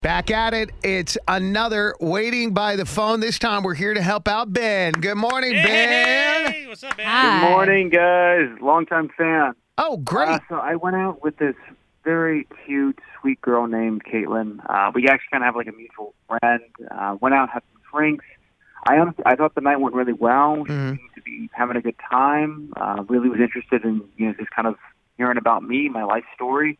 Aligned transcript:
Back 0.00 0.30
at 0.30 0.54
it. 0.54 0.70
It's 0.84 1.18
another 1.26 1.92
waiting 1.98 2.54
by 2.54 2.76
the 2.76 2.84
phone. 2.86 3.18
This 3.18 3.36
time 3.36 3.64
we're 3.64 3.74
here 3.74 3.94
to 3.94 4.00
help 4.00 4.28
out 4.28 4.52
Ben. 4.52 4.92
Good 4.92 5.16
morning, 5.16 5.54
Ben. 5.54 6.52
Hey, 6.52 6.66
what's 6.68 6.84
up, 6.84 6.96
Ben? 6.96 7.40
Good 7.42 7.50
morning, 7.50 7.88
guys. 7.88 8.48
Longtime 8.60 9.08
fan. 9.18 9.54
Oh, 9.76 9.96
great. 9.96 10.28
Uh, 10.28 10.38
so 10.48 10.54
I 10.54 10.76
went 10.76 10.94
out 10.94 11.24
with 11.24 11.36
this 11.38 11.56
very 12.04 12.46
cute, 12.64 12.96
sweet 13.20 13.40
girl 13.40 13.66
named 13.66 14.04
Caitlin. 14.04 14.60
Uh, 14.70 14.92
we 14.94 15.08
actually 15.08 15.30
kind 15.32 15.42
of 15.42 15.46
have 15.46 15.56
like 15.56 15.66
a 15.66 15.72
mutual 15.72 16.14
friend. 16.28 16.62
Uh, 16.92 17.16
went 17.20 17.34
out, 17.34 17.50
had 17.50 17.64
some 17.72 17.82
drinks. 17.92 18.24
I 18.86 18.98
honestly, 18.98 19.24
I 19.26 19.34
thought 19.34 19.56
the 19.56 19.62
night 19.62 19.80
went 19.80 19.96
really 19.96 20.12
well. 20.12 20.64
She 20.64 20.72
Mhm. 20.74 20.90
seemed 20.96 21.10
to 21.16 21.22
be 21.22 21.50
having 21.52 21.76
a 21.76 21.80
good 21.82 21.96
time. 22.08 22.72
Uh, 22.76 23.02
really 23.08 23.28
was 23.28 23.40
interested 23.40 23.84
in 23.84 24.02
you 24.16 24.28
know 24.28 24.32
just 24.34 24.52
kind 24.52 24.68
of 24.68 24.76
hearing 25.16 25.38
about 25.38 25.64
me, 25.64 25.88
my 25.88 26.04
life 26.04 26.24
story. 26.36 26.78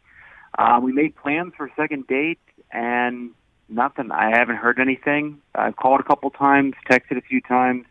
Uh, 0.56 0.78
we 0.80 0.92
made 0.92 1.16
plans 1.16 1.52
for 1.56 1.66
a 1.66 1.70
second 1.74 2.06
date, 2.06 2.38
and 2.72 3.30
nothing. 3.68 4.10
I 4.10 4.30
haven't 4.36 4.56
heard 4.56 4.78
anything. 4.78 5.38
I've 5.54 5.76
called 5.76 6.00
a 6.00 6.04
couple 6.04 6.30
times, 6.30 6.74
texted 6.88 7.16
a 7.18 7.22
few 7.22 7.40
times. 7.40 7.84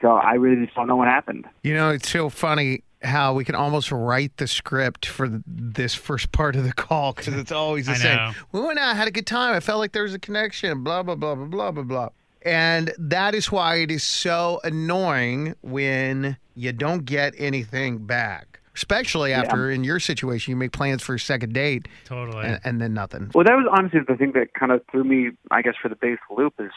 So 0.00 0.12
I 0.12 0.34
really 0.34 0.64
just 0.64 0.74
don't 0.74 0.88
know 0.88 0.96
what 0.96 1.08
happened. 1.08 1.46
You 1.62 1.74
know, 1.74 1.90
it's 1.90 2.08
so 2.08 2.30
funny 2.30 2.82
how 3.02 3.34
we 3.34 3.44
can 3.44 3.54
almost 3.54 3.90
write 3.92 4.36
the 4.38 4.46
script 4.46 5.06
for 5.06 5.28
this 5.46 5.94
first 5.94 6.32
part 6.32 6.56
of 6.56 6.64
the 6.64 6.72
call 6.72 7.12
because 7.12 7.34
it's 7.34 7.52
always 7.52 7.86
the 7.86 7.92
I 7.92 7.96
same. 7.96 8.16
know. 8.16 8.32
We 8.52 8.60
went 8.60 8.78
out, 8.78 8.96
had 8.96 9.08
a 9.08 9.10
good 9.10 9.26
time. 9.26 9.54
I 9.54 9.60
felt 9.60 9.78
like 9.78 9.92
there 9.92 10.02
was 10.02 10.14
a 10.14 10.18
connection, 10.18 10.82
blah, 10.82 11.02
blah, 11.02 11.14
blah, 11.14 11.34
blah, 11.34 11.46
blah, 11.46 11.70
blah, 11.70 11.82
blah. 11.82 12.08
And 12.42 12.92
that 12.98 13.34
is 13.34 13.52
why 13.52 13.76
it 13.76 13.90
is 13.90 14.02
so 14.02 14.60
annoying 14.64 15.54
when 15.60 16.38
you 16.54 16.72
don't 16.72 17.04
get 17.04 17.34
anything 17.36 17.98
back, 18.06 18.49
especially 18.74 19.32
after, 19.32 19.70
in 19.70 19.84
your 19.84 19.98
situation, 20.00 20.50
you 20.52 20.56
make 20.56 20.72
plans 20.72 21.02
for 21.02 21.14
a 21.14 21.18
second 21.18 21.52
date 21.52 21.88
Totally. 22.04 22.44
and, 22.46 22.60
and 22.64 22.80
then 22.80 22.94
nothing. 22.94 23.30
Well, 23.34 23.44
that 23.44 23.54
was 23.54 23.66
honestly 23.76 24.00
the 24.06 24.16
thing 24.16 24.32
that 24.34 24.54
kind 24.54 24.72
of 24.72 24.82
threw 24.90 25.04
me, 25.04 25.30
I 25.50 25.62
guess, 25.62 25.74
for 25.80 25.88
the 25.88 25.96
base 25.96 26.18
loop 26.36 26.54
is, 26.58 26.70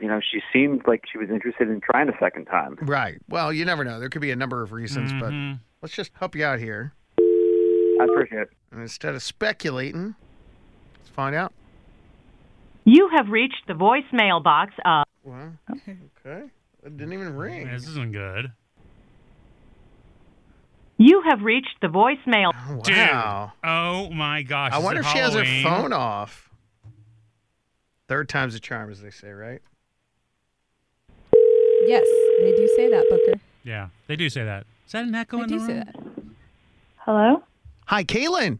you 0.00 0.08
know, 0.08 0.20
she 0.20 0.40
seemed 0.52 0.82
like 0.86 1.04
she 1.10 1.18
was 1.18 1.28
interested 1.30 1.68
in 1.68 1.80
trying 1.80 2.08
a 2.08 2.16
second 2.20 2.44
time. 2.46 2.76
Right. 2.82 3.18
Well, 3.28 3.52
you 3.52 3.64
never 3.64 3.84
know. 3.84 3.98
There 3.98 4.08
could 4.08 4.22
be 4.22 4.30
a 4.30 4.36
number 4.36 4.62
of 4.62 4.72
reasons, 4.72 5.12
but 5.14 5.32
Mhm. 5.32 5.58
let's 5.82 5.94
just 5.94 6.12
help 6.14 6.34
you 6.36 6.44
out 6.44 6.58
here. 6.60 6.92
I 7.18 8.04
appreciate 8.04 8.42
it. 8.42 8.50
And 8.70 8.80
instead 8.80 9.14
of 9.14 9.22
speculating, 9.22 10.14
let's 10.98 11.08
find 11.10 11.34
out. 11.34 11.52
You 12.84 13.08
have 13.16 13.28
reached 13.28 13.66
the 13.66 13.74
voicemail 13.74 14.42
box 14.42 14.72
of 14.84 15.04
Well, 15.24 15.52
okay. 15.70 16.44
It 16.84 16.96
didn't 16.96 17.12
even 17.12 17.34
ring. 17.34 17.68
This 17.68 17.88
isn't 17.88 18.12
good. 18.12 18.52
You 20.98 21.22
have 21.22 21.42
reached 21.42 21.76
the 21.80 21.86
voicemail. 21.86 22.50
Oh, 22.68 22.80
Dude. 22.82 22.96
Wow. 22.96 23.52
Oh 23.62 24.10
my 24.10 24.42
gosh. 24.42 24.72
I 24.72 24.78
wonder 24.78 25.00
it 25.00 25.06
if 25.06 25.12
she 25.12 25.18
has 25.18 25.34
her 25.34 25.44
phone 25.62 25.92
off. 25.92 26.50
Third 28.08 28.28
time's 28.28 28.54
a 28.54 28.60
charm, 28.60 28.90
as 28.90 29.00
they 29.00 29.10
say, 29.10 29.30
right? 29.30 29.62
Yes, 31.86 32.04
they 32.40 32.52
do 32.56 32.68
say 32.76 32.88
that, 32.90 33.06
Booker. 33.08 33.40
Yeah, 33.64 33.88
they 34.08 34.16
do 34.16 34.28
say 34.28 34.44
that. 34.44 34.66
Is 34.86 34.92
that 34.92 35.04
an 35.04 35.14
echo 35.14 35.36
They 35.38 35.42
in 35.44 35.48
do 35.48 35.58
the 35.60 35.66
say 35.66 35.72
room? 35.74 35.84
that. 35.84 35.96
Hello? 36.98 37.42
Hi, 37.86 38.04
Caitlin. 38.04 38.58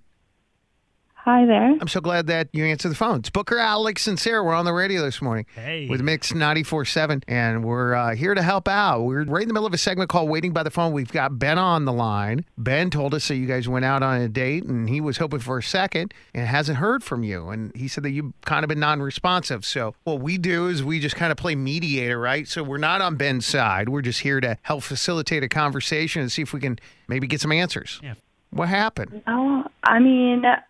Hi 1.28 1.44
there. 1.44 1.77
I'm 1.78 1.89
so 1.89 2.00
glad 2.00 2.27
that 2.28 2.49
you 2.55 2.65
answered 2.65 2.89
the 2.89 2.94
phone. 2.94 3.19
It's 3.19 3.28
Booker, 3.28 3.59
Alex, 3.59 4.06
and 4.06 4.19
Sarah. 4.19 4.43
We're 4.43 4.55
on 4.55 4.65
the 4.65 4.72
radio 4.72 5.03
this 5.03 5.21
morning 5.21 5.44
Hey. 5.55 5.87
with 5.87 6.00
Mix 6.00 6.33
94.7, 6.33 7.22
and 7.28 7.62
we're 7.66 7.93
uh, 7.93 8.15
here 8.15 8.34
to 8.34 8.41
help 8.41 8.66
out. 8.66 9.03
We're 9.03 9.25
right 9.25 9.43
in 9.43 9.49
the 9.49 9.53
middle 9.53 9.66
of 9.66 9.75
a 9.75 9.78
segment 9.78 10.09
called 10.09 10.31
Waiting 10.31 10.55
by 10.55 10.62
the 10.62 10.71
Phone. 10.71 10.94
We've 10.94 11.12
got 11.12 11.39
Ben 11.39 11.59
on 11.59 11.84
the 11.84 11.93
line. 11.93 12.47
Ben 12.56 12.89
told 12.89 13.12
us 13.12 13.28
that 13.28 13.37
you 13.37 13.44
guys 13.44 13.69
went 13.69 13.84
out 13.84 14.03
on 14.03 14.22
a 14.22 14.28
date, 14.31 14.65
and 14.65 14.89
he 14.89 15.03
was 15.03 15.19
hoping 15.19 15.41
for 15.41 15.59
a 15.59 15.62
second 15.62 16.15
and 16.33 16.47
hasn't 16.47 16.78
heard 16.78 17.05
from 17.05 17.22
you. 17.25 17.50
And 17.50 17.77
he 17.77 17.89
said 17.89 18.05
that 18.05 18.10
you've 18.12 18.33
kind 18.47 18.65
of 18.65 18.69
been 18.71 18.81
non 18.81 19.03
responsive. 19.03 19.66
So, 19.66 19.95
what 20.05 20.21
we 20.21 20.39
do 20.39 20.69
is 20.69 20.83
we 20.83 20.99
just 20.99 21.16
kind 21.16 21.31
of 21.31 21.37
play 21.37 21.55
mediator, 21.55 22.19
right? 22.19 22.49
So, 22.49 22.62
we're 22.62 22.78
not 22.78 23.03
on 23.03 23.16
Ben's 23.16 23.45
side. 23.45 23.91
We're 23.91 24.00
just 24.00 24.21
here 24.21 24.41
to 24.41 24.56
help 24.62 24.83
facilitate 24.83 25.43
a 25.43 25.49
conversation 25.50 26.22
and 26.22 26.33
see 26.33 26.41
if 26.41 26.55
we 26.55 26.60
can 26.60 26.78
maybe 27.06 27.27
get 27.27 27.43
some 27.43 27.53
answers. 27.53 28.00
Yeah. 28.03 28.15
What 28.49 28.71
happened? 28.71 29.21
Oh, 29.27 29.65
I 29.84 29.99
mean, 29.99 30.43
I- 30.47 30.62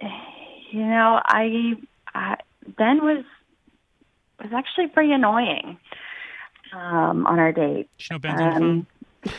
you 0.72 0.80
know, 0.80 1.20
I, 1.24 1.74
I 2.14 2.36
Ben 2.76 2.98
was 3.02 3.24
was 4.42 4.52
actually 4.54 4.88
pretty 4.88 5.12
annoying 5.12 5.78
um, 6.74 7.26
on 7.26 7.38
our 7.38 7.52
date. 7.52 7.88
She 7.98 8.14
know 8.14 8.18
Ben's 8.18 8.40
on 8.40 8.48
the 8.48 8.54
phone? 8.54 8.62
Um, 8.62 8.86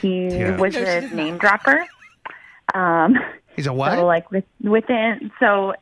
he 0.02 0.38
Yeah. 0.38 0.58
was 0.58 0.76
a 0.76 1.02
name 1.16 1.38
dropper. 1.38 1.86
Um, 2.74 3.16
He's 3.56 3.68
a 3.68 3.74
what? 3.74 3.94
So 3.94 4.06
like 4.06 4.32
with, 4.32 4.46
within, 4.64 5.32
so 5.40 5.74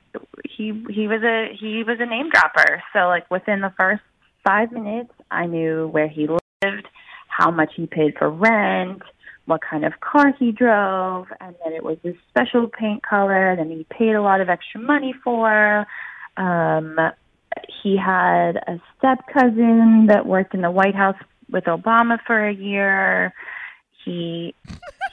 he 0.49 0.85
he 0.89 1.07
was 1.07 1.21
a 1.23 1.55
he 1.59 1.83
was 1.83 1.97
a 1.99 2.05
name 2.05 2.29
dropper. 2.31 2.81
So 2.93 3.07
like 3.07 3.29
within 3.29 3.61
the 3.61 3.73
first 3.77 4.01
five 4.43 4.71
minutes, 4.71 5.11
I 5.29 5.45
knew 5.45 5.87
where 5.87 6.07
he 6.07 6.27
lived, 6.27 6.87
how 7.27 7.51
much 7.51 7.73
he 7.75 7.85
paid 7.85 8.15
for 8.17 8.29
rent, 8.29 9.01
what 9.49 9.61
kind 9.61 9.83
of 9.83 9.99
car 9.99 10.31
he 10.37 10.51
drove, 10.51 11.27
and 11.41 11.55
that 11.63 11.73
it 11.73 11.83
was 11.83 11.97
this 12.03 12.15
special 12.29 12.67
paint 12.67 13.01
color 13.01 13.55
that 13.55 13.65
he 13.65 13.85
paid 13.89 14.13
a 14.13 14.21
lot 14.21 14.41
of 14.41 14.49
extra 14.49 14.79
money 14.79 15.13
for. 15.23 15.87
Um, 16.37 16.97
he 17.81 17.97
had 17.97 18.57
a 18.57 18.79
step 18.97 19.25
cousin 19.33 20.05
that 20.07 20.25
worked 20.25 20.53
in 20.53 20.61
the 20.61 20.69
White 20.69 20.95
House 20.95 21.17
with 21.49 21.63
Obama 21.63 22.19
for 22.27 22.47
a 22.47 22.53
year. 22.53 23.33
He 24.05 24.53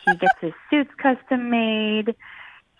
he 0.05 0.17
gets 0.17 0.39
his 0.41 0.53
suits 0.71 0.91
custom 1.03 1.51
made. 1.51 2.15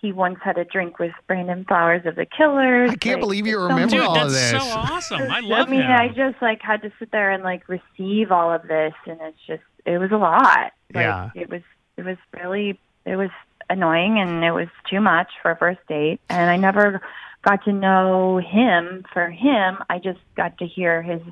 He 0.01 0.13
once 0.13 0.39
had 0.43 0.59
a 0.59 0.65
drink 0.65 0.99
with 0.99 1.13
Brandon 1.27 1.65
Flowers 1.67 2.05
of 2.07 2.17
the 2.17 2.27
Killers. 2.27 2.91
I 2.91 2.97
can't 2.97 3.17
Like, 3.17 3.21
believe 3.21 3.47
you 3.47 3.57
it's 3.57 3.63
so 3.63 3.69
remember 3.69 3.97
Dude, 3.97 4.05
all 4.05 4.17
of 4.19 4.33
that's 4.33 4.53
this. 4.53 4.63
so 4.63 4.79
awesome. 4.79 5.23
I 5.23 5.41
love 5.41 5.69
I 5.69 5.71
mean, 5.71 5.81
him. 5.81 5.91
I 5.91 6.09
just 6.09 6.41
like 6.43 6.61
had 6.63 6.83
to 6.83 6.93
sit 6.99 7.11
there 7.13 7.31
and 7.31 7.43
like 7.43 7.69
receive 7.69 8.31
all 8.31 8.53
of 8.53 8.63
this, 8.69 8.93
and 9.07 9.19
it's 9.23 9.39
just 9.47 9.63
it 9.85 9.99
was 9.99 10.11
a 10.13 10.17
lot. 10.17 10.73
Like, 10.95 11.03
Yeah. 11.05 11.31
it 11.35 11.49
was 11.51 11.63
it 11.97 12.05
was 12.05 12.17
really 12.39 12.79
it 13.05 13.17
was 13.17 13.31
annoying, 13.71 14.19
and 14.21 14.45
it 14.45 14.53
was 14.53 14.69
too 14.89 15.01
much 15.01 15.29
for 15.43 15.51
a 15.51 15.57
first 15.57 15.81
date. 15.89 16.21
And 16.29 16.51
I 16.51 16.57
never 16.57 17.01
got 17.43 17.65
to 17.65 17.73
know 17.73 18.39
him 18.39 19.05
for 19.13 19.29
him. 19.31 19.79
I 19.89 19.99
just 19.99 20.19
got 20.37 20.59
to 20.59 20.67
hear 20.67 21.03
his 21.03 21.23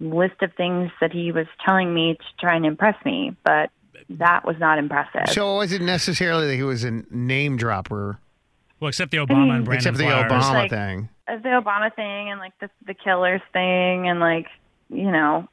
list 0.00 0.42
of 0.42 0.52
things 0.54 0.90
that 1.00 1.12
he 1.12 1.32
was 1.32 1.46
telling 1.64 1.94
me 1.94 2.14
to 2.14 2.24
try 2.40 2.56
and 2.56 2.66
impress 2.66 2.96
me, 3.04 3.34
but 3.44 3.70
that 4.10 4.44
was 4.44 4.56
not 4.58 4.78
impressive. 4.78 5.22
So 5.28 5.52
it 5.52 5.56
wasn't 5.56 5.84
necessarily 5.84 6.46
that 6.48 6.54
he 6.54 6.62
was 6.62 6.84
a 6.84 7.02
name 7.10 7.56
dropper, 7.56 8.18
well, 8.80 8.88
except 8.88 9.10
the 9.10 9.18
Obama 9.18 9.54
and 9.56 9.64
Brandon 9.64 9.74
except 9.94 9.96
the 9.98 10.04
Flowers. 10.04 10.30
Obama 10.32 10.54
Like- 10.54 10.70
thing. 10.70 11.08
The 11.26 11.48
Obama 11.62 11.94
thing 11.94 12.30
and 12.30 12.38
like 12.38 12.52
the 12.60 12.68
the 12.86 12.92
killers 12.92 13.40
thing 13.54 14.08
and 14.08 14.20
like 14.20 14.46
you 14.90 15.10
know 15.10 15.48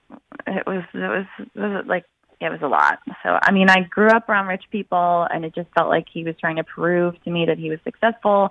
it 0.46 0.68
was 0.68 0.84
it 0.94 0.98
was 0.98 1.26
it 1.40 1.60
was 1.60 1.86
like 1.88 2.04
it 2.42 2.50
was 2.50 2.60
a 2.62 2.68
lot. 2.68 3.00
So 3.24 3.40
I 3.42 3.52
mean 3.54 3.70
I 3.70 3.82
grew 3.84 4.10
up 4.10 4.28
around 4.28 4.48
rich 4.48 4.66
people 4.70 5.26
and 5.34 5.46
it 5.46 5.56
just 5.56 5.70
felt 5.78 5.88
like 5.88 6.08
he 6.12 6.26
was 6.26 6.36
trying 6.42 6.58
to 6.58 6.66
prove 6.66 7.22
to 7.24 7.30
me 7.32 7.46
that 7.46 7.58
he 7.58 7.70
was 7.70 7.80
successful, 7.86 8.50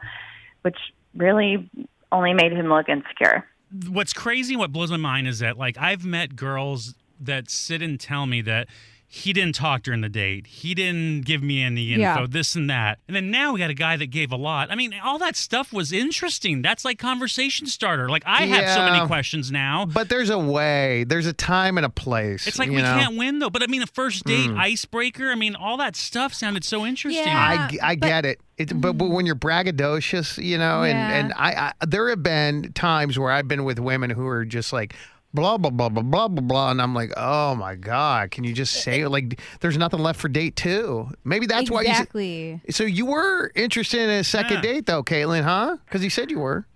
which 0.62 0.78
really 1.14 1.68
only 2.10 2.32
made 2.32 2.52
him 2.52 2.68
look 2.70 2.88
insecure. 2.88 3.44
what's 3.88 4.14
crazy 4.14 4.56
what 4.56 4.72
blows 4.72 4.90
my 4.90 4.96
mind 4.96 5.28
is 5.28 5.38
that 5.40 5.56
like 5.58 5.76
i've 5.78 6.04
met 6.04 6.34
girls 6.36 6.94
that 7.20 7.48
sit 7.50 7.82
and 7.82 8.00
tell 8.00 8.26
me 8.26 8.40
that 8.40 8.66
he 9.12 9.32
didn't 9.32 9.56
talk 9.56 9.82
during 9.82 10.02
the 10.02 10.08
date. 10.08 10.46
He 10.46 10.72
didn't 10.72 11.22
give 11.24 11.42
me 11.42 11.60
any 11.64 11.92
info, 11.94 12.00
Yeah. 12.20 12.26
this 12.30 12.54
and 12.54 12.70
that. 12.70 13.00
And 13.08 13.16
then 13.16 13.28
now 13.28 13.52
we 13.52 13.58
got 13.58 13.68
a 13.68 13.74
guy 13.74 13.96
that 13.96 14.06
gave 14.06 14.30
a 14.30 14.36
lot. 14.36 14.70
I 14.70 14.76
mean, 14.76 14.94
all 15.02 15.18
that 15.18 15.34
stuff 15.34 15.72
was 15.72 15.90
interesting. 15.92 16.62
That's 16.62 16.84
like 16.84 17.00
conversation 17.00 17.66
starter. 17.66 18.08
Like 18.08 18.22
I 18.24 18.42
have 18.46 18.68
so 18.72 18.84
many 18.88 19.04
questions 19.08 19.50
now. 19.50 19.84
But 19.84 20.10
there's 20.10 20.30
a 20.30 20.38
way. 20.38 21.02
There's 21.02 21.26
a 21.26 21.32
time 21.32 21.76
and 21.76 21.84
a 21.84 21.88
place. 21.90 22.46
It's 22.46 22.56
like 22.60 22.68
you 22.68 22.76
we 22.76 22.82
know? 22.82 22.94
can't 22.96 23.16
win 23.16 23.40
though. 23.40 23.50
But 23.50 23.64
I 23.64 23.66
mean, 23.66 23.82
a 23.82 23.86
first 23.88 24.24
date 24.26 24.48
Mm. 24.48 24.56
icebreaker. 24.56 25.32
I 25.32 25.34
mean, 25.34 25.56
all 25.56 25.76
that 25.78 25.96
stuff 25.96 26.32
sounded 26.32 26.62
so 26.62 26.86
interesting. 26.86 27.26
I, 27.26 27.68
I 27.82 27.94
get 27.96 28.24
it. 28.24 28.40
it 28.58 28.80
but, 28.80 28.92
but 28.96 29.08
when 29.10 29.26
you're 29.26 29.34
braggadocious, 29.34 30.40
you 30.42 30.56
know, 30.56 30.84
Yeah. 30.84 30.90
and, 31.10 31.26
and 31.26 31.32
I, 31.36 31.72
I 31.80 31.86
there 31.86 32.08
have 32.10 32.22
been 32.22 32.72
times 32.74 33.18
where 33.18 33.32
I've 33.32 33.48
been 33.48 33.64
with 33.64 33.80
women 33.80 34.10
who 34.10 34.26
are 34.28 34.44
just 34.44 34.72
like 34.72 34.94
blah 35.32 35.56
blah 35.58 35.70
blah 35.70 35.88
blah 35.88 36.02
blah 36.02 36.28
blah 36.28 36.42
blah, 36.42 36.70
and 36.70 36.80
I'm 36.82 36.94
like, 36.94 37.12
oh 37.16 37.54
my 37.54 37.74
god, 37.74 38.30
can 38.30 38.44
you 38.44 38.52
just 38.52 38.82
say 38.82 39.02
it? 39.02 39.08
like 39.08 39.40
there's 39.60 39.76
nothing 39.78 40.00
left 40.00 40.20
for 40.20 40.28
date 40.28 40.56
two? 40.56 41.08
Maybe 41.24 41.46
that's 41.46 41.70
why. 41.70 41.82
exactly. 41.82 42.60
You, 42.64 42.72
so 42.72 42.84
you 42.84 43.06
were 43.06 43.52
interested 43.54 44.00
in 44.00 44.10
a 44.10 44.24
second 44.24 44.56
Yeah. 44.56 44.72
date 44.72 44.86
though, 44.86 45.02
Caitlin, 45.02 45.42
huh? 45.42 45.76
Because 45.84 46.02
you 46.04 46.10
said 46.10 46.30
you 46.30 46.38
were. 46.40 46.66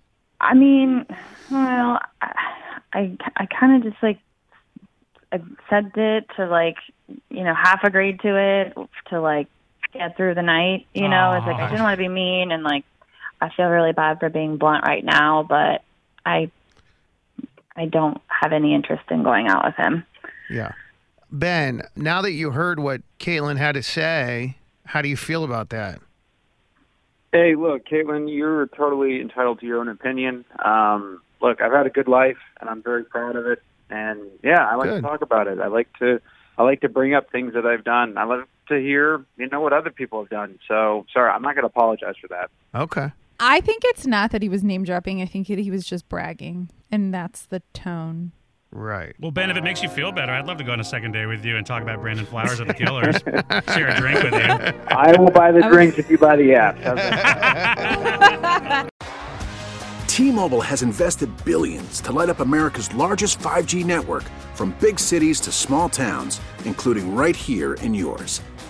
I 0.41 0.55
mean, 0.55 1.07
well, 1.51 1.99
I 2.21 2.33
I, 2.93 3.17
I 3.37 3.47
kind 3.47 3.77
of 3.85 3.91
just 3.93 4.03
like 4.03 4.19
I 5.33 5.41
said 5.69 5.91
it 5.97 6.27
to 6.37 6.47
like 6.47 6.77
you 7.31 7.43
know 7.45 7.55
half 7.55 7.83
agreed 7.83 8.21
to 8.21 8.37
it 8.37 8.77
to 9.11 9.21
like 9.21 9.49
get 9.93 10.17
through 10.17 10.35
the 10.35 10.43
night. 10.43 10.87
You 10.95 11.09
know, 11.09 11.33
it's 11.35 11.47
like 11.47 11.57
I 11.57 11.63
Aw. 11.65 11.69
didn't 11.69 11.83
want 11.83 11.95
to 11.95 12.03
be 12.03 12.09
mean 12.09 12.53
and 12.53 12.63
like 12.63 12.85
I 13.41 13.49
feel 13.57 13.67
really 13.67 13.93
bad 13.93 14.21
for 14.21 14.29
being 14.29 14.57
blunt 14.59 14.85
right 14.87 15.05
now, 15.05 15.43
but 15.49 15.83
I 16.25 16.51
I 17.77 17.87
don't 17.87 18.21
have 18.29 18.53
any 18.53 18.75
interest 18.75 19.05
in 19.11 19.23
going 19.23 19.49
out 19.49 19.65
with 19.65 19.75
him. 19.77 20.05
Yeah. 20.51 20.73
Ben, 21.31 21.83
now 21.97 22.23
that 22.23 22.33
you 22.33 22.51
heard 22.51 22.79
what 22.79 23.03
Caitlin 23.19 23.57
had 23.57 23.73
to 23.73 23.83
say, 23.83 24.57
how 24.87 25.03
do 25.03 25.09
you 25.09 25.17
feel 25.17 25.45
about 25.45 25.71
that? 25.71 26.01
Hey, 27.33 27.57
look, 27.57 27.87
Caitlin, 27.87 28.33
you're 28.33 28.69
totally 28.69 29.21
entitled 29.21 29.59
to 29.61 29.67
your 29.67 29.81
own 29.81 29.89
opinion. 29.89 30.45
Um, 30.65 31.21
look, 31.41 31.61
I've 31.61 31.73
had 31.73 31.87
a 31.87 31.91
good 31.91 32.07
life, 32.07 32.37
and 32.61 32.71
I'm 32.71 32.83
very 32.83 33.05
proud 33.05 33.35
of 33.35 33.47
it. 33.47 33.61
And 33.91 34.21
yeah, 34.43 34.65
I 34.65 34.77
like 34.77 34.89
Good. 34.89 35.03
to 35.03 35.09
talk 35.09 35.23
about 35.23 35.49
it. 35.49 35.59
I 35.59 35.67
like 35.67 35.89
to, 35.99 36.21
I 36.57 36.63
like 36.63 36.83
to 36.83 36.89
bring 36.89 37.15
up 37.15 37.33
things 37.33 37.55
that 37.55 37.67
I've 37.67 37.83
done. 37.83 38.17
I 38.17 38.25
love 38.25 38.45
to 38.69 38.77
hear, 38.77 39.25
you 39.37 39.49
know, 39.49 39.61
what 39.61 39.73
other 39.73 39.91
people 39.91 40.21
have 40.21 40.31
done. 40.31 40.61
So, 40.69 41.07
sorry, 41.13 41.31
I'm 41.31 41.43
not 41.43 41.55
going 41.55 41.63
to 41.63 41.67
apologize 41.67 42.15
for 42.21 42.29
that. 42.29 42.51
Okay. 42.75 43.11
I 43.41 43.61
think 43.61 43.83
it's 43.85 44.07
not 44.07 44.31
that 44.33 44.43
he 44.43 44.49
was 44.49 44.63
name 44.63 44.85
dropping. 44.85 45.21
I 45.21 45.27
think 45.27 45.47
he 45.47 45.71
was 45.71 45.85
just 45.85 46.09
bragging, 46.09 46.71
and 46.91 47.13
that's 47.13 47.47
the 47.47 47.63
tone. 47.73 48.33
Right. 48.71 49.15
Well, 49.21 49.31
Ben, 49.31 49.51
if 49.51 49.57
it 49.57 49.63
makes 49.63 49.83
you 49.85 49.89
feel 49.89 50.11
better, 50.11 50.33
I'd 50.33 50.47
love 50.47 50.57
to 50.59 50.65
go 50.65 50.73
on 50.73 50.81
a 50.81 50.85
second 50.85 51.13
day 51.13 51.27
with 51.27 51.45
you 51.45 51.57
and 51.57 51.65
talk 51.65 51.81
about 51.81 52.01
Brandon 52.01 52.27
Flowers 52.27 52.59
of 52.59 52.67
the 52.67 52.75
Killers. 52.75 53.19
Share 53.73 53.89
a 53.89 53.97
drink 54.01 54.21
with 54.21 54.35
you. 54.35 54.41
I 54.89 55.15
will 55.17 55.31
buy 55.31 55.53
the 55.53 55.63
drinks 55.63 55.97
if 55.97 56.11
you 56.11 56.19
buy 56.19 56.35
the 56.35 56.55
app. 56.55 58.91
T-Mobile 60.09 60.61
has 60.61 60.83
invested 60.83 61.31
billions 61.45 62.01
to 62.01 62.13
light 62.13 62.29
up 62.29 62.41
America's 62.41 62.93
largest 62.95 63.39
5G 63.39 63.85
network 63.85 64.25
from 64.55 64.75
big 64.81 64.99
cities 64.99 65.39
to 65.41 65.53
small 65.53 65.89
towns, 65.89 66.41
including 66.65 67.15
right 67.15 67.37
here 67.37 67.75
in 67.75 67.95
yours. 67.95 68.41